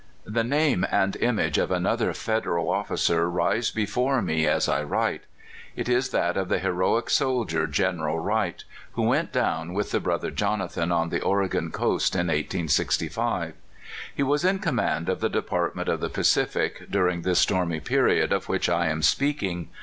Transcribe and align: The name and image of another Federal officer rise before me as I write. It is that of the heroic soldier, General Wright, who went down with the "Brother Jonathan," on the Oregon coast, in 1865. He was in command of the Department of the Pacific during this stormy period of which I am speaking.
The 0.25 0.43
name 0.43 0.83
and 0.91 1.15
image 1.17 1.59
of 1.59 1.69
another 1.69 2.11
Federal 2.15 2.71
officer 2.71 3.29
rise 3.29 3.69
before 3.69 4.19
me 4.19 4.47
as 4.47 4.67
I 4.67 4.81
write. 4.81 5.25
It 5.75 5.87
is 5.87 6.09
that 6.09 6.37
of 6.37 6.49
the 6.49 6.57
heroic 6.57 7.07
soldier, 7.07 7.67
General 7.67 8.17
Wright, 8.17 8.63
who 8.93 9.03
went 9.03 9.31
down 9.31 9.75
with 9.75 9.91
the 9.91 9.99
"Brother 9.99 10.31
Jonathan," 10.31 10.91
on 10.91 11.09
the 11.09 11.21
Oregon 11.21 11.69
coast, 11.69 12.15
in 12.15 12.29
1865. 12.29 13.53
He 14.15 14.23
was 14.23 14.43
in 14.43 14.57
command 14.57 15.07
of 15.07 15.19
the 15.19 15.29
Department 15.29 15.87
of 15.87 15.99
the 15.99 16.09
Pacific 16.09 16.89
during 16.89 17.21
this 17.21 17.37
stormy 17.37 17.79
period 17.79 18.33
of 18.33 18.49
which 18.49 18.69
I 18.69 18.87
am 18.87 19.03
speaking. 19.03 19.69